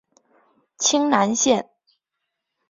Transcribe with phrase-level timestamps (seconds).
[0.79, 1.69] 清南线